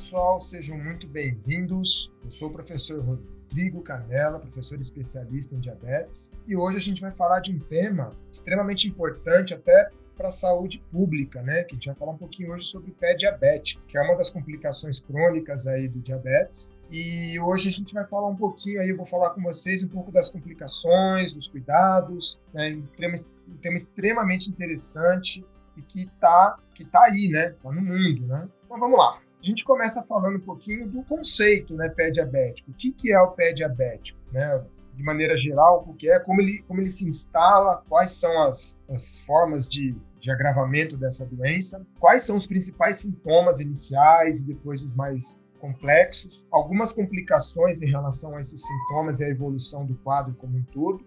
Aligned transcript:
pessoal, 0.00 0.40
sejam 0.40 0.78
muito 0.78 1.06
bem-vindos. 1.06 2.10
Eu 2.24 2.30
sou 2.30 2.48
o 2.48 2.52
professor 2.52 3.04
Rodrigo 3.04 3.82
Canela, 3.82 4.40
professor 4.40 4.80
especialista 4.80 5.54
em 5.54 5.60
diabetes, 5.60 6.32
e 6.48 6.56
hoje 6.56 6.78
a 6.78 6.80
gente 6.80 7.02
vai 7.02 7.10
falar 7.10 7.40
de 7.40 7.52
um 7.52 7.58
tema 7.58 8.08
extremamente 8.32 8.88
importante 8.88 9.52
até 9.52 9.90
para 10.16 10.28
a 10.28 10.30
saúde 10.30 10.82
pública, 10.90 11.42
né? 11.42 11.64
Que 11.64 11.72
a 11.72 11.76
gente 11.76 11.88
vai 11.88 11.94
falar 11.96 12.12
um 12.12 12.16
pouquinho 12.16 12.50
hoje 12.50 12.64
sobre 12.64 12.92
pé 12.92 13.12
diabético, 13.12 13.82
que 13.86 13.98
é 13.98 14.00
uma 14.00 14.16
das 14.16 14.30
complicações 14.30 15.00
crônicas 15.00 15.66
aí 15.66 15.86
do 15.86 15.98
diabetes. 15.98 16.72
E 16.90 17.38
hoje 17.38 17.68
a 17.68 17.72
gente 17.72 17.92
vai 17.92 18.06
falar 18.06 18.28
um 18.28 18.36
pouquinho 18.36 18.80
aí, 18.80 18.88
eu 18.88 18.96
vou 18.96 19.04
falar 19.04 19.30
com 19.30 19.42
vocês 19.42 19.84
um 19.84 19.88
pouco 19.88 20.10
das 20.10 20.30
complicações, 20.30 21.34
dos 21.34 21.46
cuidados, 21.46 22.40
né? 22.54 22.70
Um 22.70 22.86
tema, 22.96 23.14
um 23.46 23.56
tema 23.58 23.76
extremamente 23.76 24.48
interessante 24.48 25.44
e 25.76 25.82
que 25.82 26.04
está 26.04 26.56
que 26.74 26.86
tá 26.86 27.04
aí, 27.04 27.28
né? 27.28 27.50
Tá 27.62 27.70
no 27.70 27.82
mundo, 27.82 28.26
né? 28.26 28.48
Então 28.64 28.80
vamos 28.80 28.98
lá. 28.98 29.20
A 29.42 29.46
gente 29.46 29.64
começa 29.64 30.02
falando 30.02 30.36
um 30.36 30.40
pouquinho 30.40 30.86
do 30.86 31.02
conceito, 31.02 31.74
né, 31.74 31.88
pé 31.88 32.10
diabético. 32.10 32.70
O 32.70 32.74
que, 32.74 32.92
que 32.92 33.10
é 33.10 33.18
o 33.20 33.30
pé 33.32 33.52
diabético, 33.52 34.20
né? 34.30 34.62
De 34.94 35.02
maneira 35.02 35.34
geral, 35.34 35.86
o 35.88 35.94
que 35.94 36.10
é, 36.10 36.20
como 36.20 36.42
ele, 36.42 36.62
como 36.68 36.78
ele 36.80 36.90
se 36.90 37.08
instala, 37.08 37.82
quais 37.88 38.12
são 38.12 38.42
as, 38.42 38.78
as 38.90 39.20
formas 39.20 39.66
de, 39.66 39.96
de 40.20 40.30
agravamento 40.30 40.94
dessa 40.94 41.24
doença, 41.24 41.86
quais 41.98 42.26
são 42.26 42.36
os 42.36 42.46
principais 42.46 42.98
sintomas 42.98 43.60
iniciais 43.60 44.40
e 44.40 44.44
depois 44.44 44.82
os 44.82 44.94
mais 44.94 45.40
complexos, 45.58 46.44
algumas 46.50 46.92
complicações 46.92 47.80
em 47.80 47.90
relação 47.90 48.36
a 48.36 48.40
esses 48.40 48.60
sintomas 48.66 49.20
e 49.20 49.24
a 49.24 49.28
evolução 49.28 49.86
do 49.86 49.94
quadro 49.96 50.34
como 50.34 50.58
um 50.58 50.64
todo, 50.64 51.02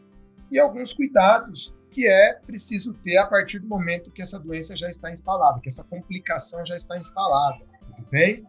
e 0.50 0.59
alguns 0.59 0.92
cuidados 0.94 1.76
que 1.92 2.08
é 2.08 2.34
preciso 2.34 2.94
ter 2.95 3.18
a 3.18 3.28
partir 3.28 3.59
do 3.59 3.68
momento 3.68 4.12
que 4.12 4.22
essa 4.22 4.40
doença 4.40 4.75
já 4.75 4.90
está 4.90 5.12
instalada, 5.12 5.59
que 5.59 5.70
essa 5.70 5.84
complicação 5.84 6.66
já 6.66 6.75
está 6.75 6.97
instalada. 6.97 7.72
Tudo 7.95 8.08
bem? 8.09 8.45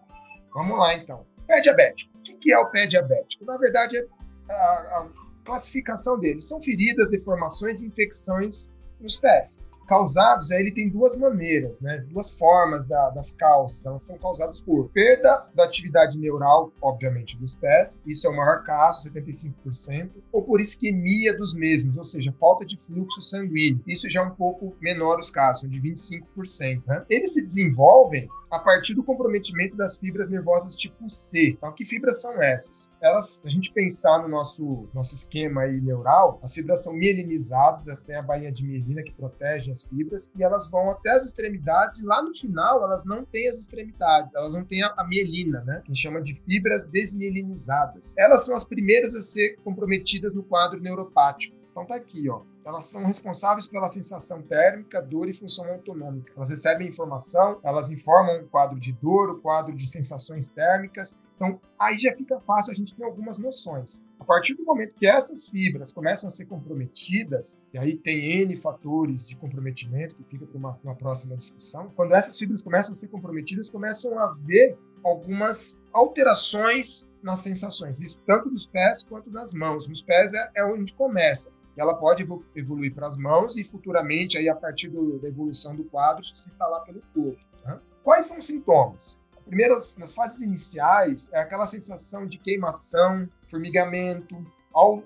Vamos 0.55 0.79
lá 0.79 0.95
então. 0.95 1.27
Pé 1.47 1.61
diabético. 1.61 2.13
O 2.17 2.39
que 2.39 2.53
é 2.53 2.59
o 2.59 2.71
pé 2.71 2.87
diabético? 2.87 3.45
Na 3.45 3.57
verdade, 3.57 3.97
é 3.97 4.07
a, 4.51 4.55
a 4.55 5.09
classificação 5.45 6.19
dele 6.19 6.41
são 6.41 6.61
feridas, 6.63 7.09
deformações 7.09 7.81
e 7.81 7.87
infecções 7.87 8.69
nos 9.01 9.17
pés 9.17 9.59
causados, 9.87 10.51
ele 10.51 10.71
tem 10.71 10.89
duas 10.89 11.17
maneiras, 11.17 11.81
né? 11.81 11.99
Duas 12.11 12.37
formas 12.37 12.85
da, 12.85 13.11
das 13.11 13.33
causas. 13.33 13.85
Elas 13.85 14.03
são 14.03 14.19
causadas 14.19 14.61
por 14.61 14.89
perda 14.91 15.47
da 15.55 15.65
atividade 15.65 16.19
neural, 16.19 16.73
obviamente, 16.81 17.37
dos 17.37 17.55
pés, 17.55 18.01
isso 18.07 18.27
é 18.27 18.31
o 18.31 18.37
maior 18.37 18.65
caso, 18.65 19.11
75%, 19.13 20.11
ou 20.33 20.43
por 20.43 20.61
isquemia 20.61 21.37
dos 21.37 21.55
mesmos, 21.55 21.97
ou 21.97 22.05
seja, 22.05 22.35
falta 22.39 22.65
de 22.65 22.77
fluxo 22.77 23.23
sanguíneo. 23.23 23.83
Isso 23.87 24.09
já 24.09 24.21
é 24.21 24.25
um 24.25 24.35
pouco 24.35 24.77
menor 24.81 25.19
os 25.19 25.31
casos, 25.31 25.69
de 25.71 25.81
25%. 25.81 26.83
Né? 26.87 27.05
Eles 27.11 27.33
se 27.33 27.43
desenvolvem 27.43 28.29
a 28.55 28.59
partir 28.59 28.95
do 28.95 29.03
comprometimento 29.03 29.77
das 29.77 29.99
fibras 29.99 30.29
nervosas 30.29 30.77
tipo 30.77 31.09
C. 31.11 31.51
Então, 31.51 31.73
que 31.73 31.85
fibras 31.85 32.21
são 32.21 32.41
essas? 32.43 32.91
Elas, 33.03 33.43
a 33.45 33.49
gente 33.49 33.73
pensar 33.73 34.23
no 34.23 34.29
nosso, 34.29 34.89
nosso 34.95 35.15
esquema 35.15 35.63
aí 35.63 35.81
neural, 35.81 36.39
as 36.43 36.55
fibras 36.55 36.83
são 36.83 36.95
mielinizadas, 36.95 37.89
essa 37.89 38.13
é 38.13 38.17
a 38.17 38.23
bainha 38.23 38.53
de 38.53 38.65
mielina 38.65 39.03
que 39.03 39.13
protege 39.13 39.71
as 39.71 39.85
fibras, 39.85 40.33
e 40.37 40.43
elas 40.43 40.71
vão 40.71 40.91
até 40.91 41.11
as 41.11 41.25
extremidades, 41.25 42.01
e 42.01 42.07
lá 42.07 42.23
no 42.23 42.35
final 42.35 42.83
elas 42.85 43.05
não 43.05 43.25
têm 43.25 43.49
as 43.49 43.59
extremidades, 43.59 44.33
elas 44.35 44.53
não 44.53 44.65
têm 44.65 44.83
a, 44.83 44.95
a 44.97 45.05
mielina, 45.07 45.63
né? 45.65 45.81
Que 45.85 45.91
a 45.91 45.95
gente 45.95 46.03
chama 46.03 46.23
de 46.23 46.35
fibras 46.35 46.87
desmielinizadas. 46.87 48.15
Elas 48.19 48.45
são 48.45 48.55
as 48.55 48.65
primeiras 48.65 49.15
a 49.15 49.21
ser 49.21 49.57
comprometidas 49.63 50.35
no 50.35 50.43
quadro 50.43 50.81
neuropático. 50.81 51.64
Então 51.75 51.85
tá 51.85 51.97
aqui, 51.97 52.31
ó. 52.31 52.43
Elas 52.65 52.85
são 52.85 53.05
responsáveis 53.05 53.67
pela 53.67 53.89
sensação 53.89 54.41
térmica, 54.41 55.03
dor 55.03 55.29
e 55.29 55.33
função 55.33 55.69
autonômica. 55.73 56.33
Elas 56.37 56.49
recebem 56.49 56.87
informação, 56.87 57.59
elas 57.65 57.91
informam 57.91 58.43
o 58.43 58.47
quadro 58.47 58.79
de 58.79 58.93
dor, 58.93 59.31
o 59.31 59.41
quadro 59.41 59.75
de 59.75 59.85
sensações 59.91 60.49
térmicas. 60.49 61.19
Então 61.35 61.61
aí 61.77 61.99
já 61.99 62.13
fica 62.13 62.41
fácil 62.41 62.71
a 62.71 62.75
gente 62.75 62.95
ter 62.95 63.03
algumas 63.03 63.39
noções. 63.39 64.01
A 64.21 64.25
partir 64.25 64.55
do 64.55 64.65
momento 64.65 64.95
que 64.95 65.05
essas 65.05 65.49
fibras 65.49 65.93
começam 65.93 66.29
a 66.29 66.31
ser 66.31 66.47
comprometidas, 66.47 67.59
e 67.73 67.79
aí 67.79 67.97
tem 67.97 68.43
N 68.43 68.55
fatores 68.55 69.27
de 69.29 69.35
comprometimento 69.35 70.15
que 70.15 70.23
fica 70.23 70.47
para 70.47 70.57
uma, 70.57 70.79
uma 70.85 70.95
próxima 70.95 71.37
discussão, 71.37 71.91
quando 71.97 72.15
essas 72.15 72.39
fibras 72.39 72.63
começam 72.63 72.93
a 72.93 72.95
ser 72.95 73.09
comprometidas, 73.09 73.69
começam 73.69 74.17
a 74.17 74.27
haver 74.27 74.79
algumas 75.05 75.81
alterações 75.93 77.07
nas 77.23 77.41
sensações, 77.41 78.01
isso 78.01 78.19
tanto 78.27 78.51
nos 78.51 78.67
pés 78.67 79.03
quanto 79.03 79.31
nas 79.31 79.53
mãos. 79.53 79.89
Nos 79.89 80.03
pés 80.03 80.33
é, 80.33 80.51
é 80.57 80.65
onde 80.65 80.95
começa 80.95 81.51
ela 81.77 81.95
pode 81.95 82.27
evoluir 82.55 82.95
para 82.95 83.07
as 83.07 83.17
mãos 83.17 83.57
e 83.57 83.65
futuramente, 83.65 84.39
aí, 84.39 84.49
a 84.49 84.55
partir 84.55 84.89
do, 84.89 85.19
da 85.19 85.29
evolução 85.29 85.75
do 85.75 85.85
quadro, 85.85 86.25
se 86.25 86.49
instalar 86.49 86.85
pelo 86.85 87.03
corpo. 87.13 87.41
Tá? 87.63 87.81
Quais 88.03 88.27
são 88.27 88.39
os 88.39 88.45
sintomas? 88.45 89.19
Primeiras, 89.47 89.97
nas 89.99 90.15
fases 90.15 90.41
iniciais, 90.41 91.31
é 91.33 91.39
aquela 91.39 91.67
sensação 91.67 92.27
de 92.27 92.39
queimação, 92.39 93.29
formigamento, 93.49 94.35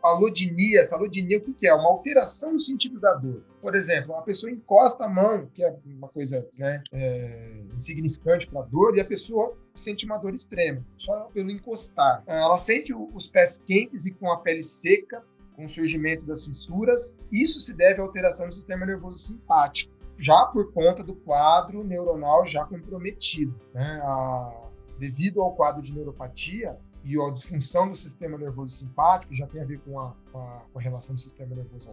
alodinia. 0.02 0.80
Essa 0.80 0.96
alodinia, 0.96 1.38
o 1.38 1.54
que 1.54 1.66
é? 1.66 1.74
Uma 1.74 1.88
alteração 1.88 2.52
no 2.52 2.58
sentido 2.58 2.98
da 3.00 3.14
dor. 3.14 3.42
Por 3.60 3.74
exemplo, 3.74 4.14
a 4.14 4.22
pessoa 4.22 4.50
encosta 4.50 5.04
a 5.04 5.08
mão, 5.08 5.48
que 5.52 5.62
é 5.62 5.76
uma 5.84 6.08
coisa 6.08 6.48
né, 6.56 6.82
é, 6.92 7.64
insignificante 7.76 8.48
para 8.48 8.60
a 8.60 8.64
dor, 8.64 8.96
e 8.96 9.00
a 9.00 9.04
pessoa 9.04 9.56
sente 9.74 10.06
uma 10.06 10.16
dor 10.16 10.34
extrema, 10.34 10.84
só 10.96 11.24
pelo 11.34 11.50
encostar. 11.50 12.22
Ela 12.26 12.56
sente 12.56 12.94
os 12.94 13.26
pés 13.26 13.58
quentes 13.58 14.06
e 14.06 14.12
com 14.12 14.30
a 14.30 14.38
pele 14.38 14.62
seca, 14.62 15.22
com 15.58 15.64
o 15.64 15.68
surgimento 15.68 16.24
das 16.24 16.46
fissuras. 16.46 17.16
Isso 17.32 17.60
se 17.60 17.74
deve 17.74 18.00
à 18.00 18.04
alteração 18.04 18.46
do 18.46 18.54
sistema 18.54 18.86
nervoso 18.86 19.18
simpático, 19.18 19.92
já 20.16 20.46
por 20.46 20.72
conta 20.72 21.02
do 21.02 21.16
quadro 21.16 21.82
neuronal 21.82 22.46
já 22.46 22.64
comprometido. 22.64 23.52
Né? 23.74 24.00
A, 24.04 24.68
devido 25.00 25.42
ao 25.42 25.56
quadro 25.56 25.82
de 25.82 25.92
neuropatia 25.92 26.78
e 27.04 27.20
à 27.20 27.30
disfunção 27.30 27.88
do 27.88 27.96
sistema 27.96 28.36
nervoso 28.36 28.74
simpático, 28.74 29.34
já 29.34 29.46
tem 29.46 29.60
a 29.60 29.64
ver 29.64 29.80
com 29.80 29.98
a, 29.98 30.14
com 30.32 30.38
a, 30.38 30.62
com 30.72 30.78
a 30.78 30.82
relação 30.82 31.14
do 31.14 31.20
sistema 31.20 31.54
nervoso 31.54 31.90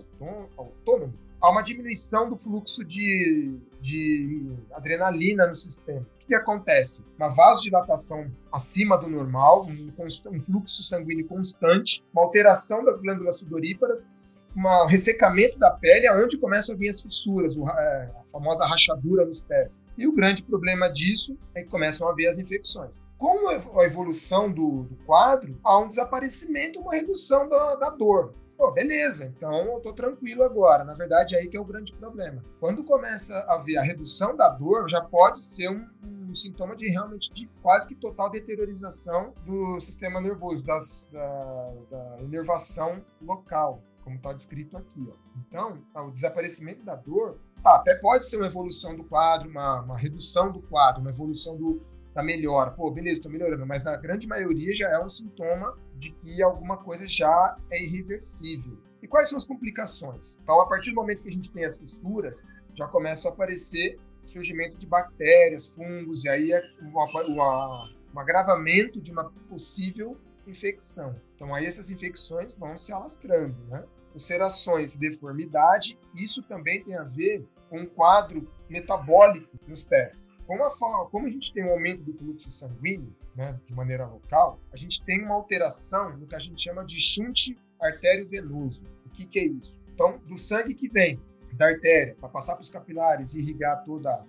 autônomo, 0.58 1.14
há 1.42 1.50
uma 1.50 1.62
diminuição 1.62 2.30
do 2.30 2.38
fluxo 2.38 2.84
de, 2.84 3.58
de 3.82 4.56
adrenalina 4.74 5.48
no 5.48 5.56
sistema 5.56 6.06
que 6.28 6.36
acontece? 6.36 7.04
Uma 7.18 7.30
vasodilatação 7.30 8.32
acima 8.52 8.98
do 8.98 9.08
normal, 9.08 9.66
um, 9.66 9.92
um, 10.32 10.42
fluxo 10.42 10.84
sanguíneo 10.84 11.28
constante, 11.28 12.04
uma 12.14 12.24
alteração 12.24 12.84
das 12.84 13.00
glândulas 13.00 13.38
sudoríparas, 13.38 14.50
um 14.56 14.88
ressecamento 14.88 15.58
da 15.60 15.72
pele, 15.72 16.08
aonde 16.08 16.38
começam 16.38 16.74
a 16.74 16.78
vir 16.78 16.90
as 16.90 17.02
fissuras, 17.02 17.56
é, 17.56 17.60
a 17.62 18.24
famosa 18.32 18.66
rachadura 18.66 19.26
nos 19.26 19.42
pés. 19.42 19.84
E 19.98 20.08
o 20.08 20.14
grande 20.14 20.44
problema 20.44 20.90
disso 20.90 21.38
é 21.54 21.62
que 21.62 21.70
começam 21.70 22.08
a 22.10 22.14
vir 22.14 22.28
as 22.28 22.40
infecções. 22.40 23.04
Com 23.18 23.48
a 23.80 23.84
evolução 23.84 24.52
do, 24.52 24.84
do 24.84 24.96
quadro, 25.06 25.58
há 25.64 25.78
um 25.80 25.88
desaparecimento, 25.88 26.80
uma 26.80 26.94
redução 26.94 27.48
da, 27.48 27.76
da 27.76 27.90
dor. 27.90 28.34
Pô, 28.58 28.72
beleza, 28.72 29.26
então 29.26 29.66
eu 29.74 29.82
tô 29.82 29.92
tranquilo 29.92 30.44
agora. 30.44 30.86
Na 30.86 30.94
verdade, 30.94 31.36
é 31.36 31.40
aí 31.40 31.48
que 31.48 31.58
é 31.58 31.60
o 31.60 31.66
grande 31.66 31.94
problema. 31.94 32.42
Quando 32.60 32.86
começa 32.86 33.34
a 33.48 33.56
haver 33.56 33.78
a 33.78 33.84
redução 33.84 34.36
da 34.36 34.50
dor, 34.50 34.90
já 34.90 35.02
pode 35.02 35.44
ser 35.44 35.70
um, 35.70 35.86
um 36.04 36.34
sintoma 36.34 36.76
de 36.76 36.90
realmente 36.90 37.30
de 37.34 37.48
quase 37.62 37.88
que 37.88 37.96
total 37.96 38.30
deteriorização 38.30 39.34
do 39.46 39.80
sistema 39.80 40.22
nervoso, 40.22 40.64
das, 40.64 41.10
da, 41.12 41.74
da 41.92 42.18
inervação 42.22 43.04
local, 43.22 43.82
como 44.04 44.16
está 44.16 44.32
descrito 44.32 44.78
aqui. 44.78 45.06
Ó. 45.10 45.14
Então, 45.48 45.82
tá, 45.94 46.04
o 46.04 46.12
desaparecimento 46.12 46.84
da 46.84 46.96
dor 46.96 47.38
tá, 47.62 47.76
até 47.76 47.96
pode 47.96 48.26
ser 48.26 48.38
uma 48.38 48.48
evolução 48.48 48.96
do 48.96 49.04
quadro, 49.04 49.50
uma, 49.50 49.82
uma 49.82 49.98
redução 49.98 50.50
do 50.50 50.62
quadro, 50.62 51.02
uma 51.02 51.10
evolução 51.10 51.58
do, 51.58 51.82
da 52.16 52.24
melhora. 52.24 52.72
Pô, 52.72 52.90
beleza, 52.90 53.18
estou 53.20 53.32
melhorando, 53.32 53.66
mas 53.68 53.84
na 53.84 53.98
grande 53.98 54.26
maioria 54.26 54.74
já 54.74 54.90
é 54.90 54.98
um 54.98 55.10
sintoma 55.10 55.78
de 55.96 56.12
que 56.12 56.42
alguma 56.42 56.78
coisa 56.78 57.06
já 57.06 57.58
é 57.70 57.84
irreversível. 57.84 58.80
E 59.04 59.08
quais 59.08 59.30
são 59.30 59.38
as 59.38 59.46
complicações? 59.46 60.40
Então, 60.42 60.60
a 60.62 60.66
partir 60.66 60.92
do 60.92 60.96
momento 60.96 61.22
que 61.22 61.28
a 61.28 61.32
gente 61.32 61.52
tem 61.52 61.66
as 61.66 61.78
fissuras, 61.78 62.44
já 62.74 62.88
começa 62.88 63.28
a 63.28 63.32
aparecer 63.32 64.00
surgimento 64.26 64.78
de 64.78 64.88
bactérias, 64.88 65.68
fungos, 65.68 66.24
e 66.24 66.30
aí 66.30 66.52
é 66.52 66.62
um 66.82 68.20
agravamento 68.20 69.00
de 69.00 69.12
uma 69.12 69.30
possível 69.50 70.18
infecção. 70.48 71.16
Então, 71.36 71.54
aí 71.54 71.66
essas 71.66 71.90
infecções 71.90 72.54
vão 72.56 72.76
se 72.78 72.94
alastrando, 72.94 73.56
né? 73.66 73.86
Ulcerações 74.16 74.98
deformidade, 74.98 76.00
isso 76.16 76.42
também 76.42 76.84
tem 76.84 76.96
a 76.96 77.04
ver 77.04 77.46
com 77.70 77.80
um 77.80 77.86
quadro 77.86 78.44
metabólico 78.70 79.48
nos 79.68 79.84
pés. 79.84 80.30
Como 80.48 80.64
a, 80.64 81.10
como 81.10 81.28
a 81.28 81.30
gente 81.30 81.54
tem 81.54 81.64
um 81.64 81.72
aumento 81.72 82.04
do 82.04 82.14
fluxo 82.14 82.50
sanguíneo, 82.50 83.16
né, 83.36 83.60
de 83.66 83.74
maneira 83.74 84.06
local, 84.06 84.60
a 84.72 84.78
gente 84.78 85.04
tem 85.04 85.24
uma 85.24 85.36
alteração 85.36 86.18
no 86.18 86.26
que 86.26 86.36
a 86.36 86.40
gente 86.40 86.64
chama 86.64 86.86
de 86.86 87.00
shunt 87.00 87.56
artério 87.82 88.28
venoso. 88.28 88.86
O 89.06 89.10
que, 89.10 89.26
que 89.26 89.40
é 89.40 89.46
isso? 89.46 89.82
Então, 89.94 90.18
do 90.26 90.38
sangue 90.38 90.74
que 90.74 90.88
vem 90.88 91.22
da 91.54 91.68
artéria 91.68 92.16
para 92.20 92.30
passar 92.30 92.54
para 92.54 92.64
os 92.64 92.70
capilares 92.70 93.34
e 93.34 93.40
irrigar 93.40 93.84
todas 93.84 94.26